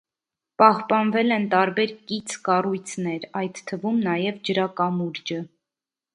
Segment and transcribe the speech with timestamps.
[0.61, 5.41] Պահպանվել են տարբեր կից կառույցներ, այդ թվում նաև ջրակամուրջը։